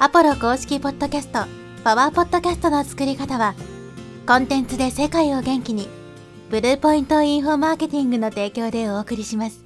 [0.00, 1.44] アポロ公式ポッドキャスト、
[1.84, 3.54] パワーポッドキャストの作り方は、
[4.26, 5.88] コンテンツで世界を元気に、
[6.50, 9.64] ブルーポイントインフォマーケティングの提供でお送りします。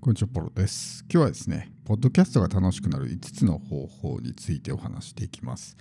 [0.00, 1.04] こんにちは、ポロです。
[1.08, 5.76] 今日はですね、ポッドキャストが楽しくなる5つの方法についてお話していきます。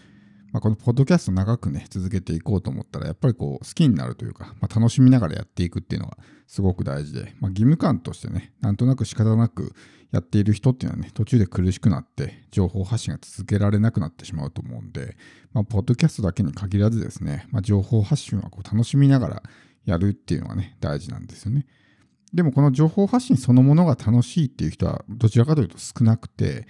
[0.52, 9.74] まあ、このポッドキャスト長くね、続けていこうと思ったら、やっぱりこう、好きになるというか、まあ、楽しみながらやっていくっていうのがすごく大事で、まあ、義務感としてね、なんとなく仕方なく
[10.12, 15.16] やっている人っていうのはね、途中で苦しくなって、情報発信が続けられなくなってしまうと思うんで、
[15.54, 19.44] まあ、ポッドキャストだけに限らずですね、まあ、情報発信はこう楽しみながら
[19.86, 21.66] やるっていうのがね、大事なんですよね。
[22.34, 26.68] でもこの情報発信そのものが楽しいっていう人はどちらかというと少なくて、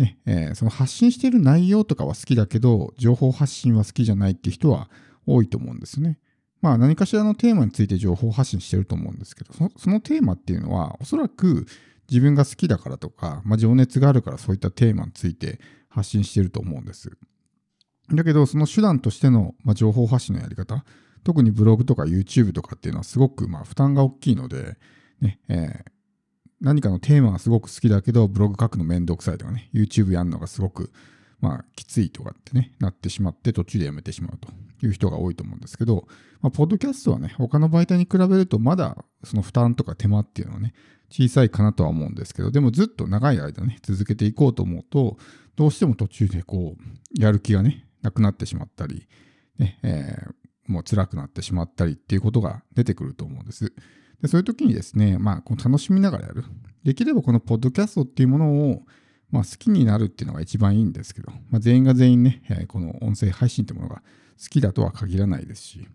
[0.00, 4.88] ねえーその発信している内容とかは好きだけど情報発信は好きじゃないって人は
[5.26, 6.18] 多いと思うんですね。
[6.62, 11.66] まあ何かしらのテーマについて情報発信してると思うんですけどそのそのテーマっていうのはおそらく
[12.10, 17.16] 自分が好きだからとか、まあ、情熱があるからそういったテーマについて発信してると思うんです。
[18.12, 20.84] だけどその手段としての、まあ、情報発信のやり方
[21.22, 24.76] 特にブログとか YouTube とかっていうのはすごくまあ負担が大きいので、
[25.20, 25.99] ねえー
[26.60, 30.92] 何かのテーマがすごく好きだけど、ブログ書くのめんどくさいとかね、YouTube やるのがすごく、
[31.40, 34.48] まあ、きついとかってね、なってしまって途中でやめてしまうと
[34.86, 36.06] いう人が多いと思うんですけど、
[36.42, 40.74] まあ、ポッドキャストはね、他の媒体に比べるとまだその負担とか手間っていうのはね、
[41.10, 45.16] 小さいかなとは思うんですけど、でもずっと長い間ね、続けていこうと思うと、
[45.56, 49.08] どうしても途中でこう、やる気がね、なくなってしまったり、
[49.58, 50.34] ね、えー
[50.70, 53.74] もう辛くなってしまったりっていうことが出てくると思うんです。
[54.22, 56.44] でそういう時にですね、まあ、こう楽しみながらやる。
[56.84, 58.82] できればこのポッドキャストっていうものを、
[59.30, 64.02] まあ、好きになるっていうのが一番いいんですけど、まあ、全員が全員ね、えーこの音声配信ってものが
[64.40, 65.88] 好きだとは限らないですし、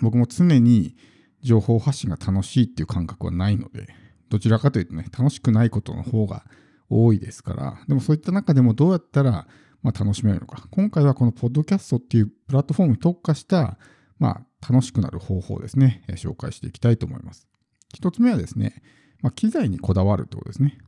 [0.00, 0.96] 僕も常に
[1.42, 3.88] 情報発信が楽しいっていう感覚はないので、
[4.28, 6.44] どちらかというとね、楽しくないことの方が
[6.88, 9.46] 多いですから、でもそういった中でもどうやったら、
[9.82, 10.66] まあ、楽しめるのか。
[10.70, 13.78] 今回はこのポッドキャストっていうプラットフォームに特化した、
[14.18, 17.46] まあ、楽しくなる方法ですね、え紹介していきたいと思います。
[17.92, 18.82] 一つ目はですね、
[19.20, 20.78] まあ、機材にこだわるってことですね。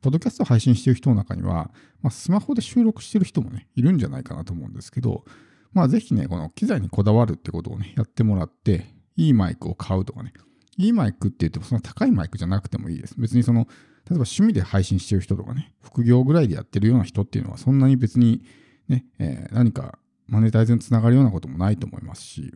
[0.00, 1.70] ポッドキャストを配信している人の中には、
[2.00, 5.24] まあ、スマホで収録している人もね、いるんじゃないかなと思うんですけど、
[5.72, 8.86] まあ、ぜひね、この機材にこだわるってことをね、やってもらって、
[9.16, 10.32] いいマイクを買うとかね、
[10.78, 13.14] いいマイクって言ってもそんな高いマイクじゃなくてもいいです。
[13.18, 18.42] 別にその、例えば趣味で配信してる人とかね、副業ぐらいでやってるような人っていうのは、そんなに別に
[18.88, 22.54] ね、えー何かマネタイズにつながるようなこともないと思いますし、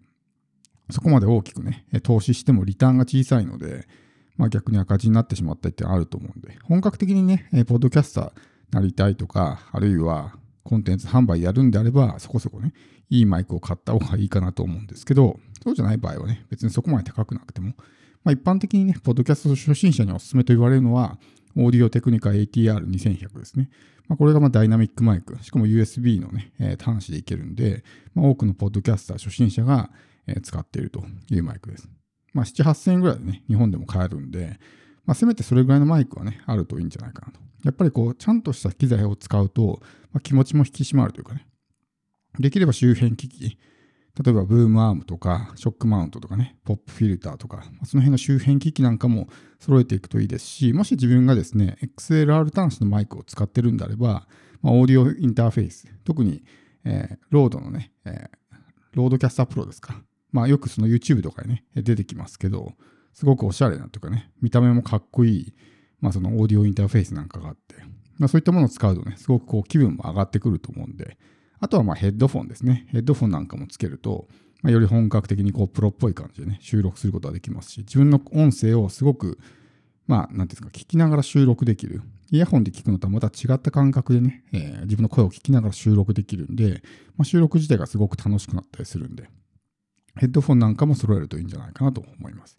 [0.90, 3.86] そこまで大きくね、投資してもリターンが小さいので、
[4.36, 8.32] まあ、逆に赤字になってしまったりってあると思うんで、本格的にね、ポッドキャスター
[8.72, 10.34] なりたいとか、あるいは
[10.64, 12.72] コンテンツ販売やるんであれば、そこそこね、
[13.10, 17.74] いいマイクを買った方がいいかなと思うんですけど、そうじゃない場合はね、別にそこまで高くなくても、
[18.24, 21.18] まあ、一般的にね、ポッドキャスト初心者にお勧めと言われるのは、
[21.56, 23.70] オーディオテクニカ ATR2100 ですね。
[24.08, 27.84] まあ、これがまダイナミックマイク、しかも USB のね、えー端子でいけるんで、
[28.14, 29.90] まあ、多くのポッドキャスター初心者が、
[30.26, 31.88] え使っているというマイクです。
[32.32, 34.58] まあ、7、8000円ぐらいでね、日本でも買えるんで、
[35.04, 37.40] まあ、せめてそれぐらいのマイクはね、あるといいんじゃないかなと。
[37.64, 39.80] やっぱりこう、ちゃんとした機材を使うと、
[40.12, 41.46] まあ、気持ちも引き締まるというかね、
[42.38, 43.58] できれば周辺機器、
[44.22, 54.28] 例えばブームアームとか、ショックマウントとかね、ポップフィルターとか、まその辺の周辺機器なんかも揃えていくといいですし、もし自分がですね、XLR 端子のマイクを使ってるんであれば、
[54.62, 56.44] まあ、オーディオインターフェース、特に、
[56.84, 58.44] えーロードのね、えー
[58.92, 60.00] ロードキャスタープロですか。
[60.34, 62.72] まあよくその YouTube とかにね、出てきますけど、
[63.12, 65.54] すごくおしゃれなというかね、見た目もかっこいい、
[66.00, 67.76] まあそのオーディオインターフェースなんかがあって、
[68.18, 71.18] まあそういったものを使うとね、すごくこう気分も上がってくると思うんで、
[71.60, 72.88] あとはまあヘッドフォンですね。
[72.90, 74.26] ヘッドフォンなんかもつけると、
[74.62, 79.38] まあ、より本格的にこうプロっぽい感じでね、収録することができますし、自分の音声をすごく、
[80.06, 82.02] まあ、なんていうんですか、聞きながら収録できる。
[82.30, 86.82] イヤホンで聞くのとはまた違った感覚でね、えー自分の声を聞きながら収録できるんで、
[87.16, 89.28] まあ、収録自体がすごく楽しくなったりするんで、
[90.16, 92.58] ヘッドフォンなんかも揃えるといいんじゃないかなと思います。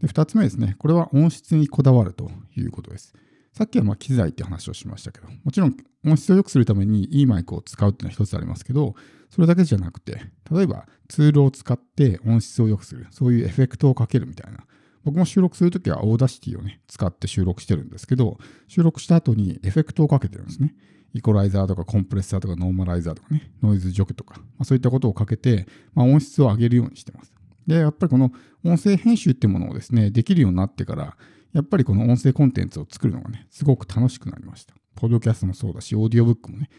[0.00, 0.76] で、二つ目ですね。
[0.78, 3.14] これは音質にこだわるということです。
[3.52, 5.76] さっきはま機材って話をしましたけど、もちろん
[6.06, 8.94] 音質を良くするためにいいマイクを使うっていうのは一つありますけど、
[9.30, 14.64] それだけじゃなくて、例えばツールを使って音質を良くする、そういうエフェクトをかけるみたいな。
[15.04, 18.38] 僕も収録するときは Audacity をね、使って収録してるんですけど、
[18.68, 20.74] 収録した後にエフェクトをかけてるんですね。
[21.14, 27.32] イコライザーとかコンプレッサーとかノーマライザーとかね、ノイズ除去とか、まあ、そういったことをかけて、まあ、音質を上げるようにしてます。
[27.66, 28.32] で、やっぱりこの
[28.64, 31.16] 音声編集ってものをですね、できるようになってから、
[31.52, 34.74] やっぱりこの音声コンテンツを作るのがね、すごく楽しくなりました。
[34.94, 36.70] ポッドキャストもそうだし、オーディオブックもね、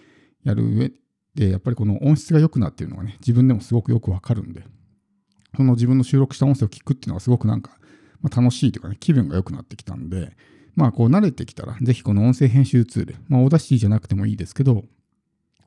[0.43, 0.91] やる上
[1.35, 4.65] で、やっぱりこの音質が良くなっているのがね、自分でもすごくよくわかるんで、
[5.55, 7.77] その自分の収録した音声を聞くっていうのがすごくなんか、
[8.21, 10.35] まあ、楽しいというかね、気分が良くなってきたんで、
[10.75, 14.83] まあこう慣れてきたら、ぜひこの音声編集ツール、まあ Audacity じゃなくてもいいですけど、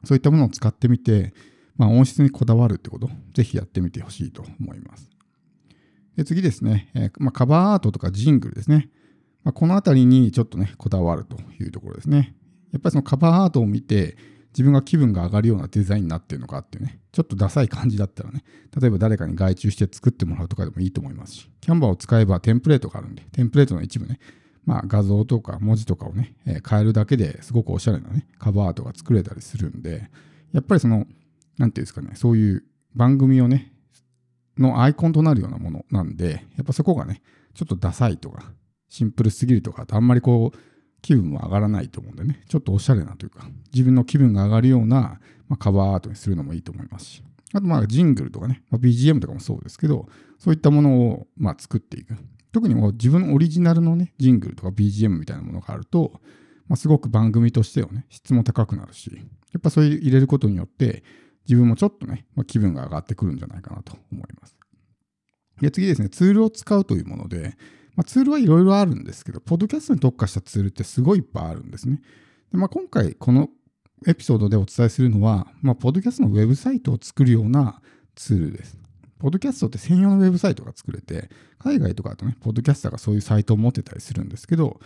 [0.04, 1.34] そういったものを使ってみて、
[1.76, 5.10] まあ音質にこだわるってこと、ぜひやってみてほしいと思います。
[6.16, 8.88] で次ですね、えー、まあ、カバーアートとかジングルですね。
[9.44, 12.34] まあ、このあたりにちょっとね、こだわるというところですね。
[12.72, 14.16] やっぱりそのカバーアートを見て、
[14.52, 18.42] 自分が気分が上がるようなデザインになってるのかっていうね、ちょっとダサい感じだったらね、
[18.80, 24.18] 例えば誰かに外注して作ってもらうとかでもいいと思いますし、 Canva を使えばテンプレートがあるんで、テンプレートの一部ね、
[24.66, 30.10] まあ画像とか文字とかをね、え、変えるだけですごくおしゃれなね、カバーアートが作れたりするんで、
[30.52, 31.06] やっぱりその、
[31.56, 32.64] なんていうんですかね、そういう
[32.94, 33.72] 番組をね、
[34.58, 37.22] のアイコンとなるようなものなんで、やっぱそこがね、
[37.54, 38.52] ちょっとダサいとか、
[38.88, 40.58] シンプルすぎるとか、あんまりこう、
[41.02, 47.22] 気分も上がらないと思うんでね、ちょっとおしゃれなというか、自分の気分が上がるような、まあ、カバーアートにするのもいいと思いますし、
[47.52, 50.08] あとまあジングルとかね、まあ、BGM とかもそうですけど、
[50.38, 52.16] そういったものをまあ作っていく。
[52.56, 56.22] 特にもう自分のオリジナルのね、ジングルとか BGM みたいなものがあると、
[56.68, 59.10] まあ、すごく番組としてはね、質も高くなるし、
[59.52, 61.04] やっぱそういう入れることによって、
[61.46, 64.56] 自分もちょっとね、まあ、気分が上がってくるんじゃないかなと思います。
[65.60, 67.58] で、次ですね、ツールを使うというもので、
[67.94, 72.00] まあ、ツールはいろいろあるんですけど、ポッドキャストに特化したツールってすごいいっぱいあるんですね。
[72.52, 73.50] でまあ、今回、この
[74.06, 77.82] エピソードでお伝えするのは、まあ、ポッドキャストのウェブサイトを作るような
[78.14, 78.78] ツールです。
[79.18, 84.80] ポッドキャストって専用のウェブサイトが作れて、海外とかだとね、ポッドキャスターがそういうサイトを持ってたりするんですけど、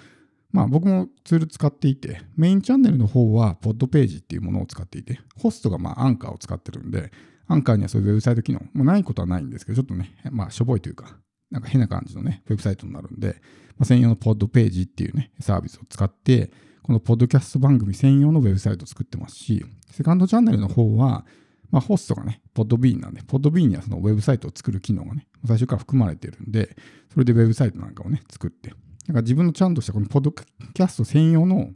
[0.52, 7.12] まあ僕もツール使っていて、メインチャンネルの方はポッドページっていうものを使っていて、ホストがまあアンカーを使ってるんで、
[7.46, 11.16] アンカーにはそういうウェブサイト機能もないことはないんですけど、ちょっとね、まあしょぼいというか、
[11.50, 13.36] なんか変な感じのね、ウェブサイトになるんで、
[13.76, 16.52] まあ、専用のポッドページっていうね、サービスを使って、
[16.82, 21.26] このポッドキャスト番組専用のウェブサイトを作ってますし、セカンドチャンネルの方は、
[21.70, 26.76] まあ、ホストがね、ポッドビーンなんで、ポッドビーンにはそのウェブサイトを作る機能がね、最初から含まれてるんで、
[27.12, 28.80] それでウェブサイトなんかをね、作って、だか
[29.14, 31.70] ら自分のちゃんとしたこのポッドキャスト専用の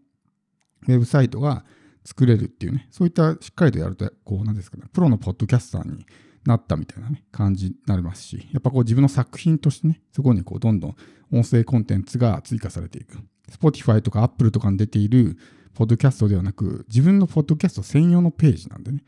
[0.86, 1.64] ウェブサイトが
[2.04, 6.04] 作れるっていうね、そういったしっかりとやると、こうなんですかね、プロのポッドキャスターに
[6.44, 10.96] なったみたいなね、感じになりますし、やっぱこう自分の作品としてね、そこにこうどんどん
[11.32, 13.18] 音声コンテンツが追加されていく。
[13.50, 15.38] Spotify とか Apple とかに出ている
[15.74, 19.04] ポッドキャストではなく、自分のポッドキャスト専用のページなんでね、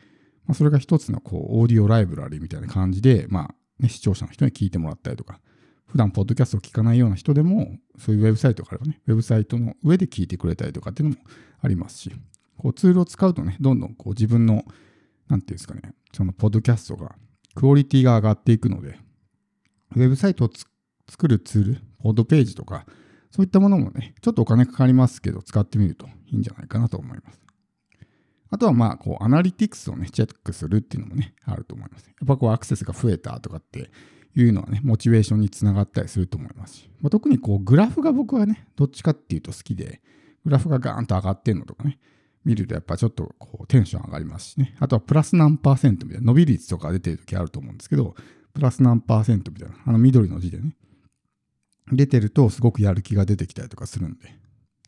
[0.46, 5.40] まあ、それが一つのこうオーディオライブラリーみたいな感じで、まあね、視聴者の人に聞いてもらったりとか、
[5.86, 11.22] 普段ポッドキャストを聞かないような人でも、そういうウェブサイトからね、ウェブサイトの上で聞いてくれたりとかっていうのも
[11.60, 12.12] ありますし、
[12.58, 14.64] こうツールを使うとね、どんどんこう自分の、
[15.28, 17.14] なんていうんですかね、そのポッドキャストが
[17.54, 18.98] クオリティが上がっていくので、
[19.94, 20.50] ウェブサイトを
[21.08, 22.86] 作るツール、ポードページとか、
[23.30, 27.45] そういったものもね、ちょっとお金かかりますけど、使ってみるといいんじゃないかなと思います。
[28.56, 32.06] あとはまあ、こう、アナリティクスをね、チェックするっていうのもね、あると思います。
[32.06, 33.90] やっぱこう、アクセスが増えたとかって
[34.34, 40.00] いうのはね、モチベーションにつながったりすると思いますし、まあ、特にこう、グラフが僕はね、どっちかっていうと好きで、
[40.46, 41.98] グラフがガーンと上がってんのとかね、
[42.46, 44.74] 見るとやっぱちょっとこうテンション上がりますしね。
[44.78, 48.14] あとはプラス何パーセントみたいな伸び率とか出てる時あると思うんですけど、
[48.54, 50.76] プラス何パーセントみたいな、あの緑の字でね、
[51.92, 54.32] 出てるとすごくやる気が出てきたりとかするんで、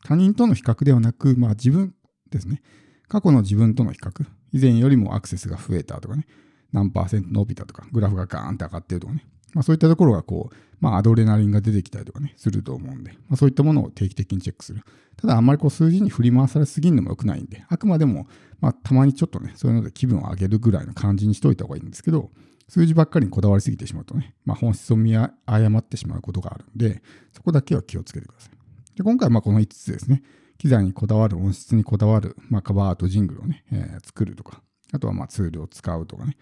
[0.03, 1.93] 他人との比較ではなく、まあ自分
[2.31, 2.61] ですね。
[3.09, 6.25] 過去の自分との比較、以前よりもアクセスが増えたとかね、
[6.71, 14.83] 何パーセント伸びたとか、グラフがガーンって上がってるとかね、まあ、そういったところがこう、まあ、アドレナリンが出てきたりとかね、すると思うんで、まあ、そういったものを定期的にチェックする。
[15.17, 18.27] ただ、あんまりこう数字に振り回されすぎるのも良くないんで、あくまでも、
[18.61, 22.29] まあ、たまにちょっとね、そういうので気分を上げるぐらいの感じにしといた方がいいんですけど、
[22.67, 27.01] 数字ばっかりにこだわりすぎてしまうとね、まあ、本質を見誤ってしまうことがあるんで、
[27.33, 28.51] そこだけは気をつけてください。
[28.95, 30.21] で今回はまあこの5つですね、
[30.59, 34.61] 機材にこだわる、音質にこだわる、まあ、カバーアート、ジングルをね、えー、作るとか、
[34.91, 36.35] あとはまあツールを使うとかね、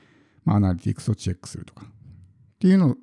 [0.44, 1.90] まあ、アナリティクスをチェックするとか、っ
[2.60, 2.96] ていうの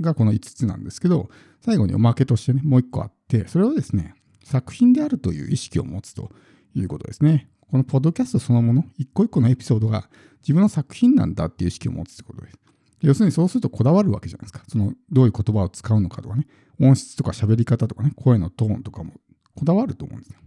[0.00, 1.28] がこの5つなんですけど、
[1.60, 6.30] 最後におまけとしてね、もう1個あって、それはですね、作品であるという意識を持つと
[6.74, 7.48] いうことですね。
[7.68, 10.08] このポッドキャストそのもの、一個一個のエピソードが
[10.42, 12.58] 自分の作品なんだっていう意識を持つってことです。
[13.00, 14.62] 要するにそうするとこだわるわけじゃないですか。
[14.68, 16.46] そのどういう言葉を使うのかとかね、
[16.80, 19.14] 音質とか喋り方とかね、声のトーンとかも
[19.56, 20.38] こだわると思うんですよ。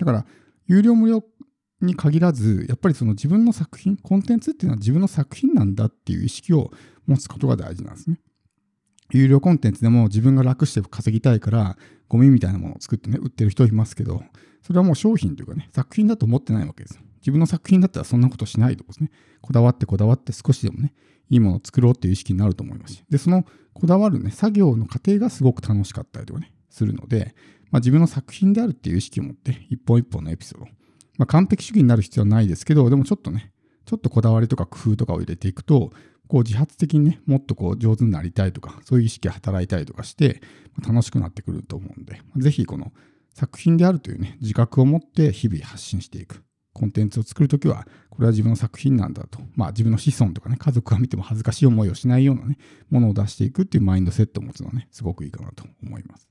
[0.00, 0.26] だから、
[0.66, 1.24] 有料無料
[1.80, 6.70] に限らず、やっぱりその自分の作品、コンテンツっていうのは自分の作品なんだっていう意識を
[7.06, 8.20] 持つことが大事なんですね。
[9.12, 11.76] 有料コンテンツでも自分が楽して稼ぎたいから、
[12.08, 14.22] ゴミみたいなものを作ってね、売ってる人いますけど、
[14.62, 17.02] それはもう商品というかね、作品だと思ってないわけですよ。
[17.20, 19.10] 自分の作品だったらそんなことしないとですね。
[19.40, 20.94] こだわってこだわって少しでもね、
[21.28, 23.04] いいものを作ろうっていう意識になると思いますし。
[23.08, 27.34] で、そのこだわるね、作業の過程がすごく楽しかったりとかね、するので、
[27.70, 30.66] まあ、自分の作品であるっていう意識を持って、一本一本のエピソード。
[31.18, 33.52] まあ、完璧主義になる必要はないですけど、でもちょっとね、
[33.84, 35.92] ちょっとこだわりとか工夫とかを入れていくと、
[36.28, 40.40] こう自発的にね、もっとこう上手になりたいとか、そういう意識が働いたりとかして、
[40.86, 42.92] 楽しくなってくると思うんで、ぜひこの
[43.34, 46.44] 作品であるというね、自覚を持って日々発信していく。
[46.72, 49.40] コンテンツを作るときは、これは自分の作品なんだと。
[49.56, 52.58] まあ自分の子孫とかね、家族が見ても恥ずかしい思いをしないようなね、
[52.90, 56.29] ものを出していくっていうマインドセットを持つのはね、すごくいいかなと思います。